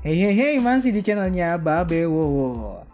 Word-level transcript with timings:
Hey 0.00 0.16
hey 0.16 0.32
hey 0.32 0.54
masih 0.64 0.96
di 0.96 1.04
channelnya 1.04 1.60
Babe 1.60 2.08
Wowo. 2.08 2.88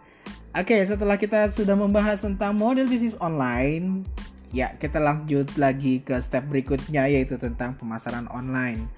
Oke 0.51 0.75
setelah 0.83 1.15
kita 1.15 1.47
sudah 1.47 1.71
membahas 1.71 2.19
tentang 2.19 2.51
model 2.51 2.83
bisnis 2.83 3.15
online, 3.23 4.03
ya 4.51 4.75
kita 4.75 4.99
lanjut 4.99 5.47
lagi 5.55 6.03
ke 6.03 6.19
step 6.19 6.51
berikutnya 6.51 7.07
yaitu 7.07 7.39
tentang 7.39 7.79
pemasaran 7.79 8.27
online. 8.27 8.91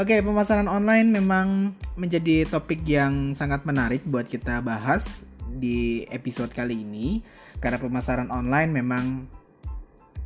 Oke 0.00 0.24
pemasaran 0.24 0.64
online 0.64 1.12
memang 1.12 1.76
menjadi 2.00 2.48
topik 2.48 2.88
yang 2.88 3.36
sangat 3.36 3.68
menarik 3.68 4.00
buat 4.08 4.24
kita 4.24 4.64
bahas 4.64 5.28
di 5.44 6.08
episode 6.08 6.56
kali 6.56 6.80
ini 6.80 7.20
karena 7.60 7.76
pemasaran 7.76 8.32
online 8.32 8.72
memang 8.72 9.28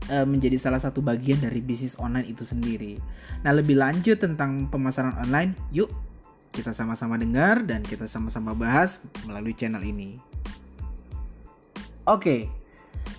e, 0.06 0.22
menjadi 0.22 0.62
salah 0.62 0.78
satu 0.78 1.02
bagian 1.02 1.42
dari 1.42 1.58
bisnis 1.58 1.98
online 1.98 2.30
itu 2.30 2.46
sendiri. 2.46 3.02
Nah, 3.42 3.50
lebih 3.50 3.74
lanjut 3.82 4.22
tentang 4.22 4.70
pemasaran 4.70 5.18
online, 5.18 5.58
yuk 5.74 5.90
kita 6.56 6.72
sama-sama 6.72 7.20
dengar 7.20 7.60
dan 7.68 7.84
kita 7.84 8.08
sama-sama 8.08 8.56
bahas 8.56 9.04
melalui 9.28 9.52
channel 9.52 9.84
ini. 9.84 10.16
Oke, 12.08 12.48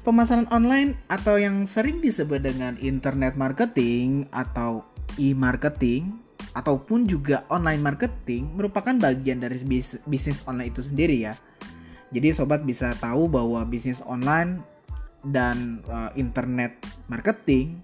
pemasaran 0.02 0.50
online 0.50 0.98
atau 1.14 1.38
yang 1.38 1.70
sering 1.70 2.02
disebut 2.02 2.42
dengan 2.42 2.74
internet 2.82 3.38
marketing 3.38 4.26
atau 4.34 4.82
e-marketing 5.22 6.18
ataupun 6.58 7.06
juga 7.06 7.46
online 7.54 7.86
marketing 7.86 8.50
merupakan 8.58 8.98
bagian 8.98 9.38
dari 9.38 9.62
bis 9.62 10.02
bisnis 10.10 10.42
online 10.50 10.74
itu 10.74 10.82
sendiri 10.82 11.30
ya. 11.30 11.38
Jadi 12.10 12.34
sobat 12.34 12.66
bisa 12.66 12.98
tahu 12.98 13.30
bahwa 13.30 13.62
bisnis 13.68 14.02
online 14.08 14.64
dan 15.30 15.86
uh, 15.92 16.10
internet 16.18 16.74
marketing 17.12 17.78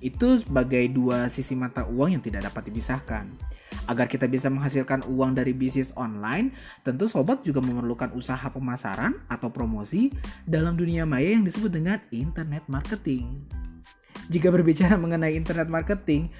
itu 0.00 0.40
sebagai 0.40 0.86
dua 0.94 1.26
sisi 1.26 1.58
mata 1.58 1.84
uang 1.90 2.16
yang 2.16 2.22
tidak 2.22 2.48
dapat 2.48 2.70
dipisahkan. 2.70 3.26
Agar 3.84 4.08
kita 4.08 4.24
bisa 4.24 4.48
menghasilkan 4.48 5.04
uang 5.04 5.36
dari 5.36 5.52
bisnis 5.52 5.92
online, 5.94 6.52
tentu 6.86 7.04
sobat 7.08 7.44
juga 7.44 7.60
memerlukan 7.60 8.12
usaha 8.16 8.48
pemasaran 8.48 9.16
atau 9.28 9.52
promosi 9.52 10.08
dalam 10.48 10.76
dunia 10.76 11.04
maya 11.04 11.36
yang 11.36 11.44
disebut 11.44 11.72
dengan 11.72 12.00
internet 12.08 12.64
marketing. 12.66 13.44
Jika 14.32 14.48
berbicara 14.48 14.96
mengenai 14.96 15.36
internet 15.36 15.68
marketing, 15.68 16.32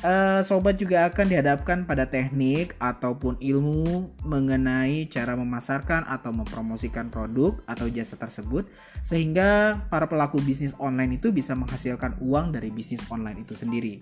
uh, 0.00 0.40
sobat 0.40 0.78
juga 0.78 1.10
akan 1.10 1.26
dihadapkan 1.28 1.84
pada 1.84 2.06
teknik 2.08 2.78
ataupun 2.78 3.36
ilmu 3.42 4.14
mengenai 4.24 5.10
cara 5.10 5.36
memasarkan 5.36 6.06
atau 6.06 6.30
mempromosikan 6.30 7.12
produk 7.12 7.58
atau 7.68 7.90
jasa 7.92 8.16
tersebut 8.16 8.70
sehingga 9.04 9.82
para 9.92 10.08
pelaku 10.08 10.40
bisnis 10.40 10.72
online 10.80 11.20
itu 11.20 11.34
bisa 11.34 11.52
menghasilkan 11.52 12.16
uang 12.24 12.54
dari 12.54 12.72
bisnis 12.72 13.04
online 13.12 13.44
itu 13.44 13.52
sendiri. 13.58 13.98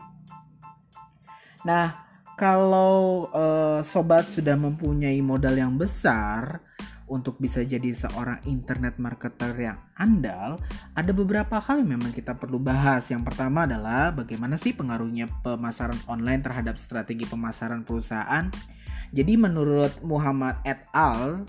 Nah, 1.65 2.10
kalau 2.41 3.29
uh, 3.37 3.85
sobat 3.85 4.33
sudah 4.33 4.57
mempunyai 4.57 5.21
modal 5.21 5.61
yang 5.61 5.77
besar, 5.77 6.65
untuk 7.11 7.37
bisa 7.43 7.67
jadi 7.67 7.91
seorang 7.91 8.39
internet 8.47 8.97
marketer 8.97 9.53
yang 9.59 9.77
andal, 9.99 10.57
ada 10.95 11.11
beberapa 11.11 11.59
hal 11.59 11.83
yang 11.83 11.99
memang 11.99 12.15
kita 12.15 12.39
perlu 12.39 12.63
bahas. 12.63 13.11
Yang 13.11 13.29
pertama 13.29 13.67
adalah 13.67 14.15
bagaimana 14.15 14.55
sih 14.55 14.73
pengaruhnya 14.73 15.27
pemasaran 15.43 15.99
online 16.07 16.41
terhadap 16.41 16.79
strategi 16.79 17.27
pemasaran 17.27 17.83
perusahaan. 17.83 18.49
Jadi 19.11 19.35
menurut 19.35 19.91
Muhammad 20.07 20.63
et 20.63 20.87
al, 20.95 21.43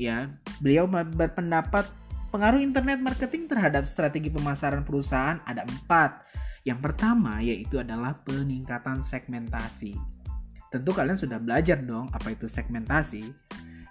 ya, 0.00 0.32
beliau 0.64 0.88
berpendapat 0.88 1.84
pengaruh 2.32 2.64
internet 2.64 2.98
marketing 3.04 3.52
terhadap 3.52 3.84
strategi 3.84 4.32
pemasaran 4.32 4.80
perusahaan 4.80 5.38
ada 5.44 5.62
empat. 5.68 6.24
Yang 6.64 6.80
pertama 6.88 7.44
yaitu 7.44 7.84
adalah 7.84 8.16
peningkatan 8.24 9.04
segmentasi. 9.04 10.21
Tentu 10.72 10.96
kalian 10.96 11.20
sudah 11.20 11.36
belajar 11.36 11.76
dong 11.84 12.08
apa 12.16 12.32
itu 12.32 12.48
segmentasi. 12.48 13.28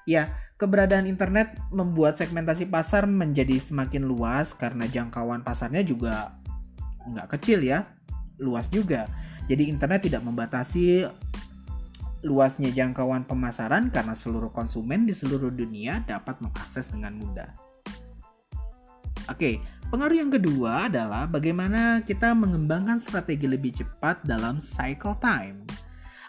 Ya, 0.09 0.33
keberadaan 0.57 1.05
internet 1.05 1.53
membuat 1.69 2.17
segmentasi 2.17 2.65
pasar 2.73 3.05
menjadi 3.05 3.61
semakin 3.61 4.09
luas 4.09 4.57
karena 4.57 4.89
jangkauan 4.89 5.45
pasarnya 5.45 5.85
juga 5.85 6.33
nggak 7.05 7.37
kecil 7.37 7.61
ya, 7.61 7.85
luas 8.41 8.65
juga. 8.73 9.05
Jadi 9.45 9.69
internet 9.69 10.09
tidak 10.09 10.25
membatasi 10.25 11.05
luasnya 12.25 12.69
jangkauan 12.69 13.25
pemasaran 13.25 13.89
karena 13.89 14.13
seluruh 14.13 14.53
konsumen 14.53 15.05
di 15.05 15.13
seluruh 15.13 15.49
dunia 15.53 16.05
dapat 16.05 16.37
mengakses 16.41 16.89
dengan 16.93 17.17
mudah. 17.17 17.49
Oke, 19.29 19.61
pengaruh 19.93 20.17
yang 20.17 20.31
kedua 20.33 20.89
adalah 20.89 21.29
bagaimana 21.29 22.01
kita 22.01 22.33
mengembangkan 22.33 22.97
strategi 22.97 23.45
lebih 23.45 23.73
cepat 23.73 24.21
dalam 24.25 24.57
cycle 24.57 25.17
time. 25.21 25.61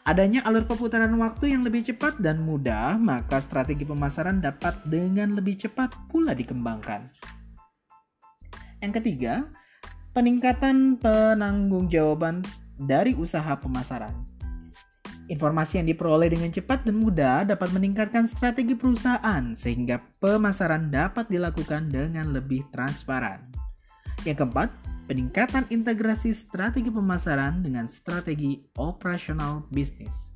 Adanya 0.03 0.43
alur 0.43 0.67
perputaran 0.67 1.15
waktu 1.23 1.55
yang 1.55 1.63
lebih 1.63 1.87
cepat 1.87 2.19
dan 2.19 2.43
mudah, 2.43 2.99
maka 2.99 3.39
strategi 3.39 3.87
pemasaran 3.87 4.43
dapat 4.43 4.75
dengan 4.91 5.39
lebih 5.39 5.55
cepat 5.55 5.95
pula 6.11 6.35
dikembangkan. 6.35 7.07
Yang 8.83 8.93
ketiga, 8.99 9.47
peningkatan 10.11 10.99
penanggung-jawaban 10.99 12.43
dari 12.83 13.15
usaha 13.15 13.55
pemasaran. 13.55 14.11
Informasi 15.31 15.79
yang 15.79 15.87
diperoleh 15.95 16.35
dengan 16.35 16.51
cepat 16.51 16.83
dan 16.83 16.99
mudah 16.99 17.47
dapat 17.47 17.71
meningkatkan 17.71 18.27
strategi 18.27 18.75
perusahaan 18.75 19.55
sehingga 19.55 20.03
pemasaran 20.19 20.91
dapat 20.91 21.31
dilakukan 21.31 21.95
dengan 21.95 22.35
lebih 22.35 22.67
transparan. 22.75 23.39
Yang 24.27 24.43
keempat, 24.43 24.69
peningkatan 25.11 25.67
integrasi 25.71 26.31
strategi 26.31 26.91
pemasaran 26.91 27.63
dengan 27.63 27.91
strategi 27.91 28.63
operasional 28.79 29.67
bisnis. 29.75 30.33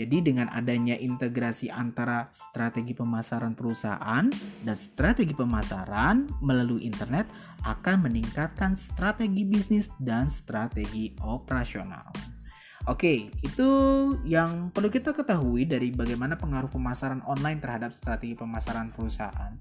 Jadi 0.00 0.24
dengan 0.24 0.48
adanya 0.50 0.96
integrasi 0.96 1.68
antara 1.68 2.26
strategi 2.32 2.96
pemasaran 2.96 3.52
perusahaan 3.52 4.26
dan 4.64 4.76
strategi 4.76 5.36
pemasaran 5.36 6.26
melalui 6.40 6.88
internet 6.88 7.28
akan 7.68 8.08
meningkatkan 8.08 8.74
strategi 8.74 9.44
bisnis 9.44 9.92
dan 10.00 10.32
strategi 10.32 11.12
operasional. 11.22 12.08
Oke, 12.90 13.30
itu 13.46 13.68
yang 14.26 14.74
perlu 14.74 14.90
kita 14.90 15.14
ketahui 15.14 15.62
dari 15.68 15.94
bagaimana 15.94 16.34
pengaruh 16.34 16.66
pemasaran 16.66 17.22
online 17.30 17.62
terhadap 17.62 17.94
strategi 17.94 18.34
pemasaran 18.34 18.90
perusahaan. 18.90 19.54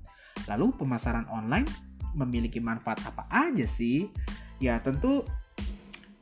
Lalu 0.50 0.74
pemasaran 0.74 1.30
online 1.30 1.91
memiliki 2.16 2.60
manfaat 2.60 3.00
apa 3.08 3.28
aja 3.32 3.64
sih? 3.66 4.12
Ya 4.62 4.78
tentu 4.80 5.26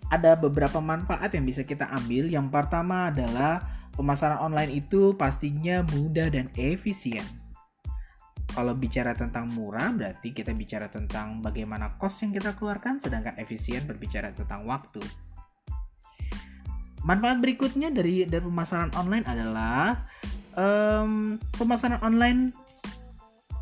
ada 0.10 0.34
beberapa 0.34 0.82
manfaat 0.82 1.34
yang 1.38 1.46
bisa 1.46 1.62
kita 1.62 1.86
ambil. 1.94 2.30
Yang 2.30 2.50
pertama 2.50 3.14
adalah 3.14 3.62
pemasaran 3.94 4.42
online 4.42 4.74
itu 4.74 5.14
pastinya 5.16 5.86
mudah 5.94 6.34
dan 6.34 6.50
efisien. 6.58 7.24
Kalau 8.50 8.74
bicara 8.74 9.14
tentang 9.14 9.46
murah 9.54 9.94
berarti 9.94 10.34
kita 10.34 10.58
bicara 10.58 10.90
tentang 10.90 11.46
bagaimana 11.46 11.94
cost 12.02 12.26
yang 12.26 12.34
kita 12.34 12.58
keluarkan 12.58 12.98
sedangkan 12.98 13.38
efisien 13.38 13.86
berbicara 13.86 14.34
tentang 14.34 14.66
waktu. 14.66 15.00
Manfaat 17.06 17.40
berikutnya 17.40 17.94
dari 17.94 18.26
dari 18.26 18.44
pemasaran 18.44 18.92
online 18.98 19.24
adalah 19.30 20.04
um, 20.58 21.38
pemasaran 21.56 22.02
online 22.02 22.52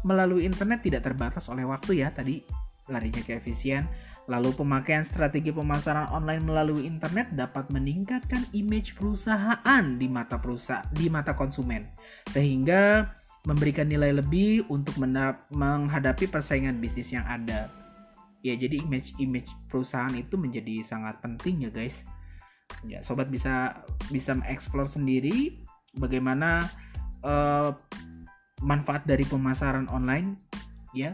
melalui 0.06 0.46
internet 0.46 0.85
tidak 0.85 1.06
terbatas 1.08 1.50
oleh 1.50 1.66
waktu 1.66 2.03
ya 2.06 2.13
tadi 2.13 2.44
larinya 2.91 3.22
ke 3.24 3.38
efisien. 3.40 3.88
Lalu 4.28 4.52
pemakaian 4.59 5.08
strategi 5.08 5.56
pemasaran 5.56 6.12
online 6.12 6.44
melalui 6.44 6.84
internet 6.84 7.31
dapat 7.31 7.72
meningkatkan 7.72 8.44
image 8.52 9.00
perusahaan 9.00 9.84
di 9.96 10.12
mata 10.12 10.35
perusahaan 10.35 10.84
di 10.91 11.08
mata 11.08 11.31
konsumen 11.31 11.88
sehingga 12.28 13.08
memberikan 13.47 13.88
nilai 13.88 14.12
lebih 14.12 14.68
untuk 14.68 15.00
menghadapi 15.56 16.28
persaingan 16.28 16.84
bisnis 16.84 17.16
yang 17.16 17.24
ada. 17.24 17.72
Ya, 18.44 18.59
jadi 18.59 18.84
image 18.84 19.16
image 19.23 19.47
perusahaan 19.72 20.11
itu 20.11 20.35
menjadi 20.35 20.84
sangat 20.84 21.23
penting 21.23 21.64
ya, 21.64 21.72
guys. 21.72 22.03
Ya, 22.84 22.99
sobat 22.99 23.32
bisa 23.32 23.79
bisa 24.11 24.35
mengeksplor 24.35 24.91
sendiri 24.91 25.64
bagaimana 25.96 26.67
uh, 27.23 27.72
manfaat 28.66 29.06
dari 29.06 29.26
pemasaran 29.28 29.86
online 29.90 30.38
ya. 30.96 31.14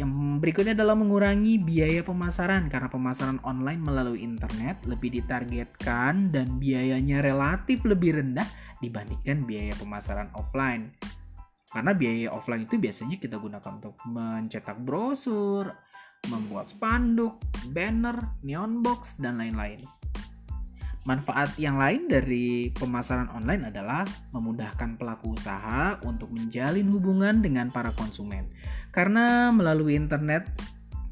Yang 0.00 0.40
berikutnya 0.40 0.72
adalah 0.72 0.96
mengurangi 0.96 1.60
biaya 1.60 2.00
pemasaran 2.00 2.72
karena 2.72 2.88
pemasaran 2.88 3.38
online 3.44 3.78
melalui 3.84 4.24
internet 4.24 4.80
lebih 4.88 5.20
ditargetkan 5.20 6.32
dan 6.32 6.56
biayanya 6.56 7.20
relatif 7.20 7.84
lebih 7.84 8.16
rendah 8.18 8.48
dibandingkan 8.80 9.44
biaya 9.44 9.76
pemasaran 9.76 10.32
offline. 10.32 10.96
Karena 11.68 11.92
biaya 11.92 12.28
offline 12.32 12.64
itu 12.64 12.80
biasanya 12.80 13.20
kita 13.20 13.36
gunakan 13.36 13.80
untuk 13.80 13.96
mencetak 14.08 14.80
brosur, 14.80 15.68
membuat 16.28 16.68
spanduk, 16.68 17.36
banner, 17.72 18.16
neon 18.44 18.80
box, 18.80 19.16
dan 19.20 19.40
lain-lain. 19.40 19.84
Manfaat 21.02 21.58
yang 21.58 21.82
lain 21.82 22.06
dari 22.06 22.70
pemasaran 22.70 23.26
online 23.34 23.74
adalah 23.74 24.06
memudahkan 24.30 24.94
pelaku 24.96 25.34
usaha 25.34 25.98
untuk 26.06 26.30
menjalin 26.30 26.86
hubungan 26.86 27.42
dengan 27.42 27.74
para 27.74 27.90
konsumen. 27.98 28.46
Karena 28.94 29.50
melalui 29.50 29.98
internet 29.98 30.46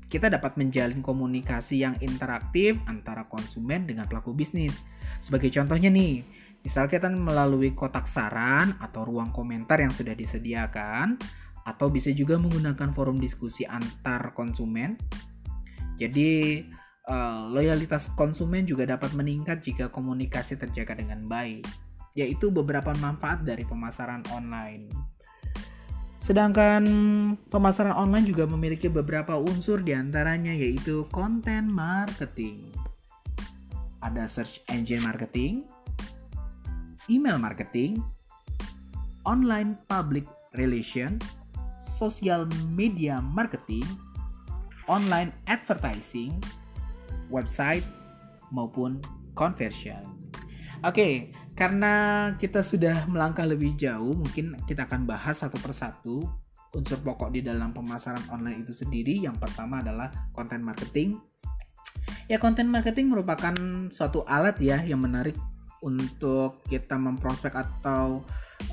kita 0.07 0.31
dapat 0.31 0.55
menjalin 0.59 1.03
komunikasi 1.03 1.83
yang 1.83 1.99
interaktif 1.99 2.79
antara 2.87 3.27
konsumen 3.27 3.87
dengan 3.87 4.07
pelaku 4.07 4.31
bisnis. 4.35 4.87
Sebagai 5.19 5.51
contohnya 5.51 5.91
nih, 5.91 6.23
Misal 6.61 6.93
kita 6.93 7.09
melalui 7.09 7.73
kotak 7.73 8.05
saran 8.05 8.77
atau 8.85 9.09
ruang 9.09 9.33
komentar 9.33 9.81
yang 9.81 9.93
sudah 9.93 10.13
disediakan, 10.13 11.17
atau 11.65 11.89
bisa 11.89 12.13
juga 12.13 12.37
menggunakan 12.37 12.93
forum 12.93 13.17
diskusi 13.17 13.65
antar 13.65 14.37
konsumen. 14.37 15.01
Jadi 15.97 16.61
uh, 17.09 17.49
loyalitas 17.55 18.13
konsumen 18.19 18.69
juga 18.69 18.85
dapat 18.85 19.15
meningkat 19.17 19.65
jika 19.65 19.89
komunikasi 19.89 20.59
terjaga 20.61 20.99
dengan 20.99 21.25
baik, 21.31 21.65
yaitu 22.19 22.51
beberapa 22.53 22.93
manfaat 22.99 23.47
dari 23.47 23.65
pemasaran 23.65 24.27
online. 24.35 24.91
Sedangkan 26.21 26.85
pemasaran 27.49 27.97
online 27.97 28.29
juga 28.29 28.45
memiliki 28.45 28.93
beberapa 28.93 29.41
unsur 29.41 29.81
di 29.81 29.97
antaranya 29.97 30.53
yaitu 30.53 31.09
konten 31.09 31.73
marketing. 31.73 32.69
Ada 34.05 34.29
search 34.29 34.61
engine 34.69 35.01
marketing, 35.01 35.65
email 37.09 37.41
marketing, 37.41 38.05
online 39.25 39.81
public 39.89 40.29
relation, 40.61 41.17
social 41.81 42.45
media 42.77 43.25
marketing, 43.25 43.85
online 44.93 45.33
advertising, 45.49 46.37
website, 47.31 47.87
maupun 48.51 48.99
conversion. 49.39 50.03
Oke, 50.81 51.31
karena 51.55 52.29
kita 52.41 52.65
sudah 52.65 53.05
melangkah 53.05 53.45
lebih 53.45 53.77
jauh, 53.77 54.17
mungkin 54.17 54.57
kita 54.65 54.89
akan 54.89 55.05
bahas 55.05 55.45
satu 55.45 55.61
persatu 55.61 56.25
unsur 56.71 57.03
pokok 57.03 57.35
di 57.35 57.43
dalam 57.43 57.75
pemasaran 57.75 58.23
online 58.31 58.63
itu 58.63 58.73
sendiri. 58.73 59.21
Yang 59.21 59.43
pertama 59.43 59.83
adalah 59.83 60.09
konten 60.33 60.63
marketing. 60.63 61.19
Ya, 62.31 62.39
konten 62.39 62.71
marketing 62.71 63.11
merupakan 63.11 63.53
suatu 63.91 64.23
alat 64.25 64.57
ya 64.63 64.81
yang 64.87 65.03
menarik 65.03 65.35
untuk 65.83 66.63
kita 66.69 66.95
memprospek 66.95 67.53
atau 67.57 68.23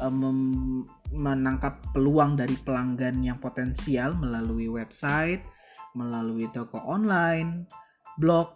um, 0.03 0.83
menangkap 1.11 1.79
peluang 1.95 2.35
dari 2.35 2.53
pelanggan 2.61 3.23
yang 3.23 3.39
potensial 3.39 4.13
melalui 4.13 4.67
website, 4.69 5.41
melalui 5.95 6.45
toko 6.51 6.83
online, 6.83 7.65
blog, 8.17 8.53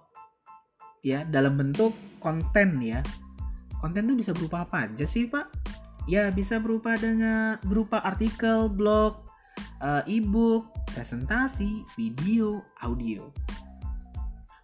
ya 1.06 1.26
dalam 1.26 1.58
bentuk 1.58 1.94
konten 2.22 2.82
ya. 2.82 3.02
Konten 3.82 4.06
itu 4.06 4.16
bisa 4.18 4.32
berupa 4.38 4.66
apa 4.66 4.86
aja 4.86 5.06
sih 5.06 5.26
pak? 5.26 5.50
Ya 6.06 6.30
bisa 6.34 6.62
berupa 6.62 6.98
dengan 6.98 7.58
berupa 7.66 8.02
artikel, 8.02 8.70
blog, 8.70 9.26
uh, 9.82 10.06
e-book, 10.06 10.70
presentasi, 10.94 11.86
video, 11.98 12.62
audio. 12.86 13.30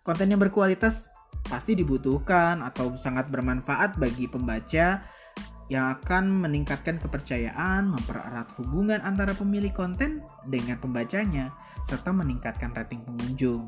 Konten 0.06 0.34
yang 0.34 0.42
berkualitas 0.42 1.06
pasti 1.48 1.74
dibutuhkan 1.74 2.62
atau 2.62 2.94
sangat 2.96 3.32
bermanfaat 3.32 3.98
bagi 3.98 4.30
pembaca 4.30 5.02
yang 5.68 5.86
akan 6.00 6.48
meningkatkan 6.48 6.96
kepercayaan, 6.96 7.92
mempererat 7.92 8.48
hubungan 8.56 9.04
antara 9.04 9.36
pemilik 9.36 9.72
konten 9.76 10.24
dengan 10.48 10.80
pembacanya, 10.80 11.52
serta 11.84 12.16
meningkatkan 12.16 12.72
rating 12.72 13.04
pengunjung. 13.04 13.68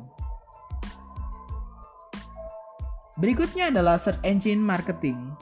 Berikutnya 3.20 3.68
adalah 3.68 4.00
search 4.00 4.16
engine 4.24 4.64
marketing. 4.64 5.36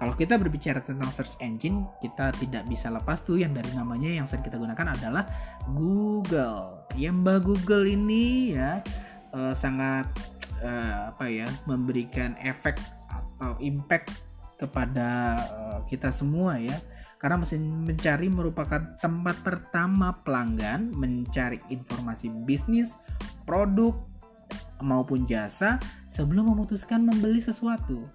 Kalau 0.00 0.14
kita 0.16 0.40
berbicara 0.40 0.80
tentang 0.80 1.12
search 1.12 1.36
engine, 1.44 1.84
kita 2.00 2.32
tidak 2.40 2.64
bisa 2.64 2.88
lepas 2.88 3.20
tuh 3.20 3.36
yang 3.36 3.52
dari 3.52 3.68
namanya 3.76 4.08
yang 4.08 4.24
sering 4.24 4.40
kita 4.40 4.56
gunakan 4.56 4.96
adalah 4.96 5.28
Google. 5.76 6.88
Ya 6.96 7.12
Mbak 7.12 7.44
Google 7.44 7.84
ini 7.84 8.56
ya 8.56 8.80
uh, 9.36 9.52
sangat 9.52 10.08
uh, 10.64 11.12
apa 11.12 11.28
ya 11.28 11.44
memberikan 11.68 12.40
efek 12.40 12.80
atau 13.12 13.52
impact 13.60 14.16
kepada 14.56 15.36
uh, 15.52 15.78
kita 15.84 16.08
semua 16.08 16.56
ya 16.56 16.80
karena 17.20 17.42
mesin 17.42 17.66
mencari 17.84 18.30
merupakan 18.32 18.96
tempat 19.02 19.36
pertama 19.44 20.16
pelanggan 20.24 20.88
mencari 20.94 21.60
informasi 21.68 22.32
bisnis, 22.46 22.96
produk 23.44 24.07
maupun 24.82 25.26
jasa 25.26 25.82
sebelum 26.06 26.54
memutuskan 26.54 27.02
membeli 27.04 27.42
sesuatu. 27.42 28.06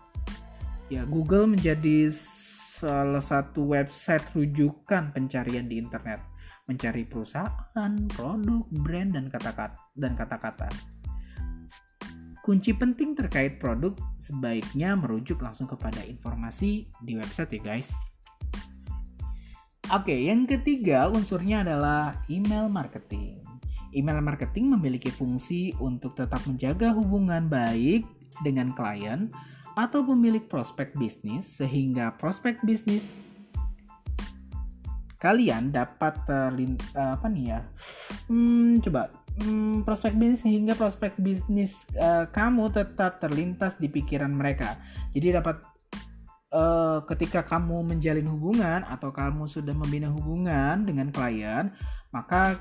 Ya, 0.88 1.04
Google 1.08 1.50
menjadi 1.50 2.12
salah 2.14 3.24
satu 3.24 3.72
website 3.72 4.28
rujukan 4.36 5.16
pencarian 5.16 5.72
di 5.72 5.80
internet, 5.80 6.20
mencari 6.68 7.08
perusahaan, 7.08 7.92
produk, 8.12 8.68
brand 8.84 9.16
dan 9.16 9.32
kata-kata 9.32 9.80
dan 9.96 10.14
kata-kata. 10.16 10.70
Kunci 12.44 12.76
penting 12.76 13.16
terkait 13.16 13.56
produk 13.56 13.96
sebaiknya 14.20 15.00
merujuk 15.00 15.40
langsung 15.40 15.64
kepada 15.64 16.04
informasi 16.04 16.92
di 17.00 17.16
website 17.16 17.56
ya 17.56 17.62
guys. 17.64 17.96
Oke, 19.92 20.16
yang 20.16 20.44
ketiga 20.44 21.08
unsurnya 21.08 21.64
adalah 21.64 22.20
email 22.28 22.68
marketing. 22.68 23.43
Email 23.94 24.20
marketing 24.20 24.74
memiliki 24.74 25.14
fungsi 25.14 25.72
untuk 25.78 26.18
tetap 26.18 26.42
menjaga 26.50 26.92
hubungan 26.92 27.48
baik 27.48 28.06
dengan 28.42 28.74
klien 28.74 29.30
atau 29.74 30.06
pemilik 30.06 30.46
prospek 30.46 30.94
bisnis 30.98 31.46
sehingga 31.46 32.14
prospek 32.18 32.62
bisnis 32.62 33.22
kalian 35.18 35.72
dapat 35.72 36.20
terlin 36.28 36.76
apa 37.00 37.32
nih 37.32 37.56
ya? 37.56 37.62
Hmm, 38.28 38.84
coba 38.84 39.08
hmm, 39.40 39.88
prospek 39.88 40.20
bisnis 40.20 40.44
sehingga 40.44 40.76
prospek 40.76 41.16
bisnis 41.16 41.88
uh, 41.96 42.28
kamu 42.28 42.70
tetap 42.76 43.24
terlintas 43.24 43.80
di 43.80 43.88
pikiran 43.88 44.36
mereka. 44.36 44.76
Jadi 45.16 45.40
dapat 45.40 45.64
uh, 46.52 47.00
ketika 47.08 47.42
kamu 47.48 47.96
menjalin 47.96 48.28
hubungan 48.30 48.84
atau 48.86 49.16
kamu 49.16 49.48
sudah 49.48 49.72
membina 49.72 50.12
hubungan 50.12 50.84
dengan 50.84 51.08
klien, 51.10 51.72
maka 52.12 52.60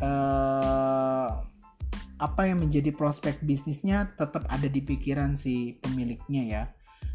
uh, 0.00 1.28
apa 2.20 2.42
yang 2.44 2.60
menjadi 2.60 2.92
prospek 2.92 3.40
bisnisnya 3.40 4.12
tetap 4.20 4.44
ada 4.52 4.68
di 4.68 4.84
pikiran 4.84 5.36
si 5.36 5.80
pemiliknya 5.80 6.42
ya. 6.44 6.62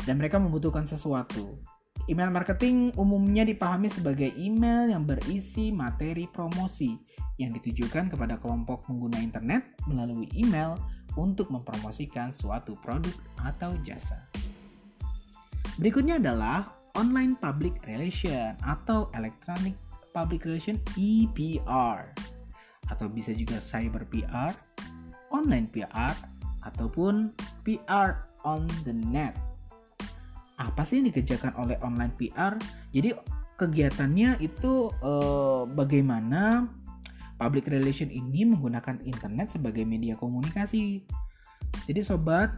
Dan 0.04 0.18
mereka 0.18 0.42
membutuhkan 0.42 0.84
sesuatu. 0.84 1.56
Email 2.06 2.30
marketing 2.30 2.94
umumnya 3.02 3.42
dipahami 3.42 3.90
sebagai 3.90 4.30
email 4.38 4.94
yang 4.94 5.08
berisi 5.08 5.74
materi 5.74 6.30
promosi 6.30 6.94
yang 7.42 7.50
ditujukan 7.56 8.14
kepada 8.14 8.38
kelompok 8.38 8.86
pengguna 8.86 9.18
internet 9.22 9.66
melalui 9.90 10.30
email 10.38 10.78
untuk 11.18 11.50
mempromosikan 11.50 12.30
suatu 12.30 12.78
produk 12.84 13.14
atau 13.42 13.74
jasa. 13.82 14.22
Berikutnya 15.82 16.22
adalah 16.22 16.72
online 16.96 17.36
public 17.40 17.76
relation 17.90 18.56
atau 18.64 19.10
electronic 19.18 19.76
public 20.16 20.48
relation 20.48 20.80
EPR 20.96 22.08
atau 22.92 23.10
bisa 23.10 23.34
juga 23.34 23.58
cyber 23.58 24.06
PR, 24.10 24.54
online 25.34 25.70
PR 25.70 26.14
ataupun 26.66 27.34
PR 27.66 28.26
on 28.46 28.66
the 28.86 28.94
net 28.94 29.38
apa 30.56 30.88
sih 30.88 31.04
yang 31.04 31.12
dikerjakan 31.12 31.52
oleh 31.60 31.76
online 31.84 32.16
PR? 32.16 32.56
Jadi 32.96 33.12
kegiatannya 33.60 34.40
itu 34.40 34.92
eh, 34.92 35.64
bagaimana 35.68 36.68
public 37.36 37.68
relation 37.68 38.08
ini 38.08 38.48
menggunakan 38.48 39.04
internet 39.04 39.52
sebagai 39.52 39.84
media 39.84 40.16
komunikasi. 40.16 41.04
Jadi 41.86 42.00
sobat, 42.00 42.56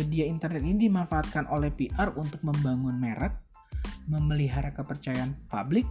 media 0.00 0.24
internet 0.24 0.64
ini 0.64 0.88
dimanfaatkan 0.88 1.44
oleh 1.52 1.68
PR 1.76 2.16
untuk 2.16 2.40
membangun 2.40 2.96
merek, 2.96 3.36
memelihara 4.08 4.72
kepercayaan 4.72 5.36
publik, 5.52 5.84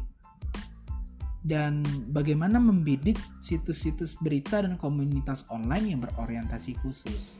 dan 1.43 1.83
bagaimana 2.15 2.59
membidik 2.59 3.19
situs-situs 3.43 4.15
berita 4.23 4.63
dan 4.63 4.79
komunitas 4.79 5.43
online 5.51 5.95
yang 5.95 5.99
berorientasi 6.03 6.79
khusus. 6.79 7.39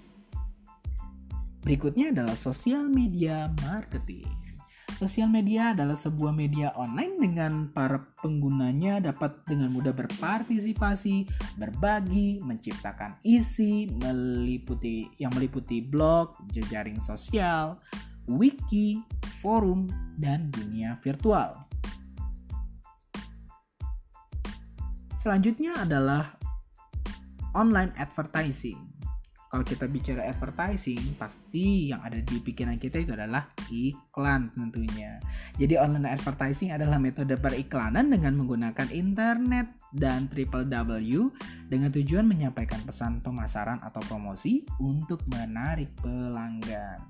Berikutnya 1.64 2.12
adalah 2.12 2.36
sosial 2.36 2.92
media 2.92 3.48
marketing. 3.64 4.28
Sosial 4.94 5.32
media 5.32 5.74
adalah 5.74 5.98
sebuah 5.98 6.36
media 6.36 6.70
online 6.78 7.18
dengan 7.18 7.72
para 7.74 7.98
penggunanya 8.22 9.02
dapat 9.02 9.34
dengan 9.50 9.74
mudah 9.74 9.96
berpartisipasi, 9.96 11.26
berbagi, 11.58 12.44
menciptakan 12.46 13.18
isi, 13.26 13.90
meliputi 14.04 15.10
yang 15.18 15.34
meliputi 15.34 15.82
blog, 15.82 16.38
jejaring 16.54 17.02
sosial, 17.02 17.80
wiki, 18.30 19.02
forum, 19.42 19.90
dan 20.22 20.54
dunia 20.54 21.00
virtual. 21.02 21.73
Selanjutnya 25.24 25.88
adalah 25.88 26.36
online 27.56 27.96
advertising 27.96 28.94
kalau 29.54 29.62
kita 29.62 29.86
bicara 29.86 30.26
advertising, 30.26 30.98
pasti 31.14 31.94
yang 31.94 32.02
ada 32.02 32.18
di 32.18 32.42
pikiran 32.42 32.74
kita 32.74 33.06
itu 33.06 33.14
adalah 33.14 33.46
iklan 33.70 34.50
tentunya. 34.50 35.22
Jadi 35.62 35.78
online 35.78 36.10
advertising 36.10 36.74
adalah 36.74 36.98
metode 36.98 37.38
periklanan 37.38 38.10
dengan 38.10 38.34
menggunakan 38.34 38.90
internet 38.90 39.70
dan 39.94 40.26
triple 40.26 40.66
W 40.66 41.30
dengan 41.70 41.94
tujuan 41.94 42.26
menyampaikan 42.26 42.82
pesan 42.82 43.22
pemasaran 43.22 43.78
atau 43.86 44.02
promosi 44.10 44.66
untuk 44.82 45.22
menarik 45.30 45.94
pelanggan. 46.02 47.06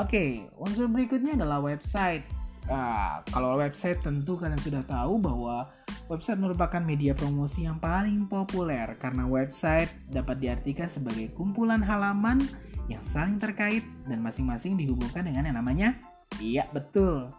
Oke, 0.00 0.48
unsur 0.56 0.88
berikutnya 0.88 1.36
adalah 1.36 1.60
website. 1.60 2.24
Nah, 2.66 3.22
kalau 3.30 3.62
website 3.62 4.02
tentu 4.02 4.34
kalian 4.34 4.58
sudah 4.58 4.82
tahu 4.82 5.22
bahwa 5.22 5.70
website 6.10 6.42
merupakan 6.42 6.82
media 6.82 7.14
promosi 7.14 7.62
yang 7.62 7.78
paling 7.78 8.26
populer 8.26 8.98
karena 8.98 9.22
website 9.22 9.90
dapat 10.10 10.42
diartikan 10.42 10.90
sebagai 10.90 11.30
kumpulan 11.34 11.78
halaman 11.78 12.42
yang 12.90 13.02
saling 13.06 13.38
terkait 13.38 13.86
dan 14.06 14.18
masing-masing 14.22 14.74
dihubungkan 14.78 15.26
dengan 15.26 15.46
yang 15.46 15.58
namanya 15.62 15.94
iya 16.42 16.66
betul 16.74 17.30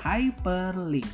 hyperlink. 0.00 1.08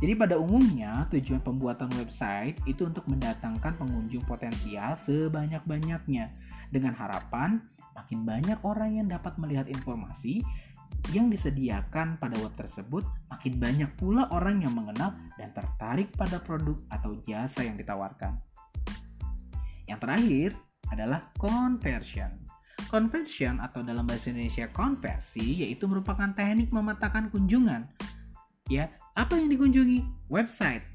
Jadi 0.00 0.12
pada 0.18 0.36
umumnya 0.36 1.06
tujuan 1.12 1.40
pembuatan 1.40 1.88
website 1.96 2.58
itu 2.68 2.88
untuk 2.88 3.06
mendatangkan 3.08 3.78
pengunjung 3.78 4.26
potensial 4.26 4.98
sebanyak-banyaknya 4.98 6.34
dengan 6.68 6.92
harapan 6.98 7.62
makin 7.94 8.26
banyak 8.26 8.58
orang 8.66 8.98
yang 8.98 9.06
dapat 9.06 9.38
melihat 9.38 9.70
informasi 9.70 10.42
yang 11.12 11.28
disediakan 11.28 12.16
pada 12.16 12.38
web 12.40 12.54
tersebut, 12.56 13.04
makin 13.28 13.60
banyak 13.60 13.90
pula 14.00 14.30
orang 14.32 14.62
yang 14.64 14.72
mengenal 14.72 15.12
dan 15.36 15.52
tertarik 15.52 16.08
pada 16.16 16.40
produk 16.40 16.78
atau 16.88 17.20
jasa 17.28 17.66
yang 17.66 17.76
ditawarkan. 17.76 18.38
Yang 19.84 19.98
terakhir 20.00 20.50
adalah 20.94 21.20
conversion. 21.36 22.32
Conversion 22.88 23.58
atau 23.58 23.82
dalam 23.82 24.06
bahasa 24.06 24.30
Indonesia 24.30 24.70
konversi 24.70 25.66
yaitu 25.66 25.90
merupakan 25.90 26.30
teknik 26.32 26.70
memetakan 26.70 27.28
kunjungan. 27.28 27.90
Ya, 28.72 28.88
apa 29.18 29.36
yang 29.36 29.52
dikunjungi? 29.52 30.30
Website 30.32 30.93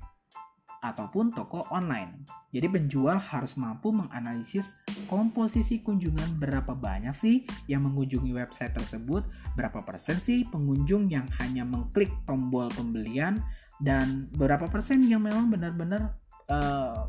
ataupun 0.80 1.36
toko 1.36 1.68
online. 1.70 2.24
Jadi 2.56 2.68
penjual 2.72 3.20
harus 3.20 3.60
mampu 3.60 3.92
menganalisis 3.92 4.80
komposisi 5.12 5.84
kunjungan 5.84 6.40
berapa 6.40 6.72
banyak 6.74 7.12
sih 7.14 7.44
yang 7.68 7.86
mengunjungi 7.86 8.32
website 8.32 8.74
tersebut, 8.74 9.28
berapa 9.60 9.84
persen 9.84 10.18
sih 10.24 10.48
pengunjung 10.48 11.12
yang 11.12 11.28
hanya 11.44 11.68
mengklik 11.68 12.10
tombol 12.26 12.72
pembelian 12.74 13.44
dan 13.84 14.28
berapa 14.36 14.68
persen 14.68 15.08
yang 15.08 15.24
memang 15.24 15.52
benar-benar 15.52 16.16
uh, 16.52 17.08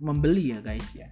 membeli 0.00 0.52
ya 0.56 0.60
guys 0.60 0.92
ya. 0.96 1.08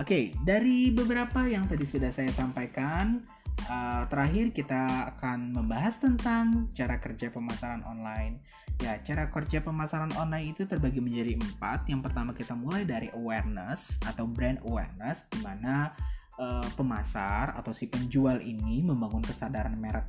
Oke, 0.00 0.08
okay, 0.08 0.24
dari 0.42 0.88
beberapa 0.88 1.44
yang 1.44 1.68
tadi 1.68 1.84
sudah 1.84 2.08
saya 2.08 2.32
sampaikan, 2.32 3.22
uh, 3.68 4.02
terakhir 4.08 4.50
kita 4.50 5.14
akan 5.14 5.54
membahas 5.54 6.00
tentang 6.00 6.70
cara 6.74 6.98
kerja 6.98 7.30
pemasaran 7.30 7.82
online. 7.86 8.42
Ya, 8.80 8.98
cara 9.06 9.30
kerja 9.30 9.62
pemasaran 9.62 10.10
online 10.18 10.56
itu 10.56 10.66
terbagi 10.66 10.98
menjadi 10.98 11.38
empat. 11.38 11.86
Yang 11.86 12.10
pertama 12.10 12.30
kita 12.34 12.56
mulai 12.58 12.82
dari 12.82 13.12
awareness 13.14 14.00
atau 14.02 14.26
brand 14.26 14.58
awareness, 14.66 15.30
di 15.30 15.38
mana 15.44 15.94
uh, 16.40 16.66
pemasar 16.74 17.54
atau 17.54 17.70
si 17.70 17.86
penjual 17.86 18.42
ini 18.42 18.82
membangun 18.82 19.22
kesadaran 19.22 19.78
merek, 19.78 20.08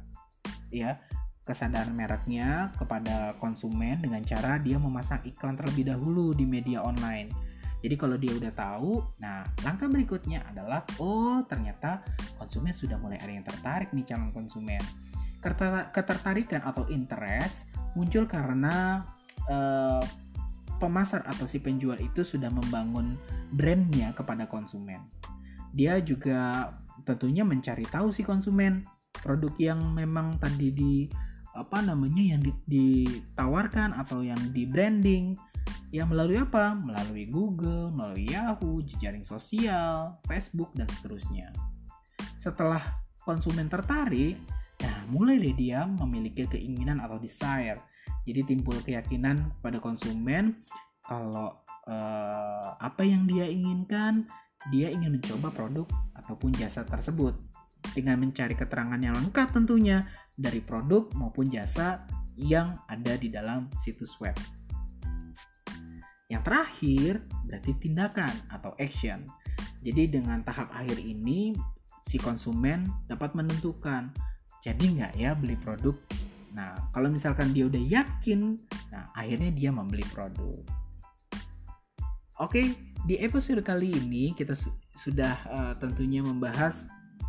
ya, 0.74 0.98
kesadaran 1.44 1.94
mereknya 1.94 2.72
kepada 2.80 3.36
konsumen 3.38 4.00
dengan 4.00 4.24
cara 4.24 4.58
dia 4.58 4.80
memasang 4.80 5.20
iklan 5.28 5.60
terlebih 5.60 5.92
dahulu 5.92 6.32
di 6.32 6.48
media 6.48 6.80
online 6.80 7.53
jadi 7.84 8.00
kalau 8.00 8.16
dia 8.16 8.32
udah 8.32 8.54
tahu, 8.56 9.04
nah 9.20 9.44
langkah 9.68 9.92
berikutnya 9.92 10.40
adalah 10.48 10.88
oh 11.04 11.44
ternyata 11.44 12.00
konsumen 12.40 12.72
sudah 12.72 12.96
mulai 12.96 13.20
ada 13.20 13.36
yang 13.36 13.44
tertarik 13.44 13.92
nih 13.92 14.08
calon 14.08 14.32
konsumen. 14.32 14.80
Ketertarikan 15.92 16.64
atau 16.64 16.88
interest 16.88 17.68
muncul 18.00 18.24
karena 18.24 19.04
uh, 19.52 20.00
pemasar 20.80 21.28
atau 21.28 21.44
si 21.44 21.60
penjual 21.60 22.00
itu 22.00 22.24
sudah 22.24 22.48
membangun 22.48 23.20
brandnya 23.52 24.16
kepada 24.16 24.48
konsumen. 24.48 25.04
Dia 25.76 26.00
juga 26.00 26.72
tentunya 27.04 27.44
mencari 27.44 27.84
tahu 27.84 28.16
si 28.16 28.24
konsumen 28.24 28.88
produk 29.20 29.52
yang 29.60 29.80
memang 29.92 30.40
tadi 30.40 30.72
di 30.72 30.94
apa 31.52 31.84
namanya 31.84 32.24
yang 32.34 32.42
ditawarkan 32.64 33.92
atau 34.00 34.24
yang 34.24 34.40
di 34.56 34.64
branding 34.64 35.36
Ya 35.94 36.10
melalui 36.10 36.42
apa? 36.42 36.74
Melalui 36.74 37.30
Google, 37.30 37.94
melalui 37.94 38.34
Yahoo, 38.34 38.82
jejaring 38.82 39.22
sosial, 39.22 40.18
Facebook, 40.26 40.74
dan 40.74 40.90
seterusnya. 40.90 41.54
Setelah 42.34 42.82
konsumen 43.22 43.70
tertarik, 43.70 44.42
nah 44.82 45.06
mulai 45.14 45.38
deh 45.38 45.54
dia 45.54 45.86
memiliki 45.86 46.50
keinginan 46.50 46.98
atau 46.98 47.22
desire. 47.22 47.78
Jadi 48.26 48.42
timbul 48.42 48.82
keyakinan 48.82 49.54
pada 49.62 49.78
konsumen 49.78 50.66
kalau 51.06 51.62
eh, 51.86 52.70
apa 52.82 53.06
yang 53.06 53.30
dia 53.30 53.46
inginkan, 53.46 54.26
dia 54.74 54.90
ingin 54.90 55.22
mencoba 55.22 55.54
produk 55.54 55.86
ataupun 56.18 56.58
jasa 56.58 56.90
tersebut 56.90 57.38
dengan 57.94 58.18
mencari 58.18 58.58
keterangan 58.58 58.98
yang 58.98 59.14
lengkap 59.14 59.54
tentunya 59.54 60.10
dari 60.34 60.58
produk 60.58 61.06
maupun 61.14 61.54
jasa 61.54 62.02
yang 62.34 62.82
ada 62.90 63.14
di 63.14 63.30
dalam 63.30 63.70
situs 63.78 64.18
web. 64.18 64.34
Yang 66.32 66.42
terakhir 66.48 67.12
berarti 67.48 67.72
tindakan 67.80 68.34
atau 68.52 68.72
action. 68.80 69.28
Jadi 69.84 70.08
dengan 70.20 70.44
tahap 70.48 70.72
akhir 70.72 71.00
ini 71.00 71.52
si 72.04 72.20
konsumen 72.20 72.88
dapat 73.08 73.36
menentukan 73.36 74.12
jadi 74.64 74.84
nggak 74.84 75.14
ya 75.20 75.36
beli 75.36 75.60
produk. 75.60 75.96
Nah 76.56 76.76
kalau 76.96 77.12
misalkan 77.12 77.52
dia 77.52 77.68
udah 77.68 77.84
yakin, 77.84 78.56
nah 78.92 79.12
akhirnya 79.12 79.52
dia 79.52 79.70
membeli 79.76 80.08
produk. 80.16 80.64
Oke, 82.42 82.74
di 83.06 83.20
episode 83.20 83.62
kali 83.62 83.94
ini 83.94 84.32
kita 84.34 84.56
sudah 84.96 85.36
uh, 85.52 85.74
tentunya 85.78 86.24
membahas 86.24 86.88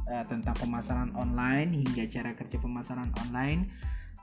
uh, 0.08 0.24
tentang 0.30 0.54
pemasaran 0.56 1.10
online 1.18 1.74
hingga 1.84 2.06
cara 2.08 2.32
kerja 2.32 2.56
pemasaran 2.62 3.10
online 3.26 3.68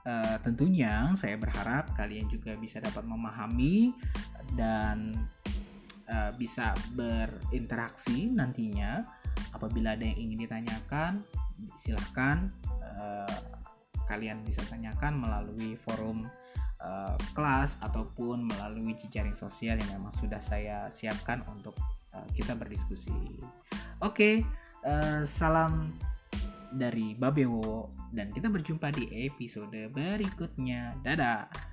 uh, 0.05 0.38
tentunya 0.41 1.12
saya 1.13 1.38
berharap 1.38 1.93
kalian 1.98 2.27
juga 2.29 2.58
bisa 2.58 2.81
dapat 2.81 3.05
memahami 3.05 3.93
dan 4.55 5.15
uh, 6.10 6.31
bisa 6.36 6.74
berinteraksi 6.93 8.29
nantinya. 8.31 9.03
Apabila 9.55 9.96
ada 9.96 10.03
yang 10.03 10.29
ingin 10.29 10.48
ditanyakan 10.48 11.24
silahkan 11.77 12.50
uh, 12.81 13.39
kalian 14.10 14.43
bisa 14.43 14.60
tanyakan 14.67 15.22
melalui 15.22 15.77
forum 15.77 16.27
uh, 16.84 17.15
kelas 17.38 17.79
ataupun 17.79 18.43
melalui 18.43 18.98
jejaring 18.98 19.38
sosial 19.38 19.79
yang 19.79 19.89
memang 20.01 20.12
sudah 20.12 20.41
saya 20.43 20.89
siapkan 20.91 21.46
untuk 21.48 21.77
uh, 22.12 22.27
kita 22.36 22.58
berdiskusi. 22.58 23.13
Oke 23.13 23.39
okay, 24.01 24.36
uh, 24.84 25.24
salam 25.24 25.96
dari 26.75 27.13
Babewo 27.15 27.91
dan 28.11 28.31
kita 28.31 28.47
berjumpa 28.47 28.91
di 28.95 29.07
episode 29.27 29.91
berikutnya. 29.91 30.95
Dadah. 31.03 31.70